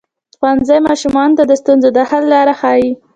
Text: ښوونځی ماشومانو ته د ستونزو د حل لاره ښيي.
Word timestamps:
ښوونځی 0.37 0.77
ماشومانو 0.87 1.37
ته 1.37 1.43
د 1.47 1.51
ستونزو 1.61 1.89
د 1.93 1.99
حل 2.09 2.23
لاره 2.33 2.53
ښيي. 2.61 2.89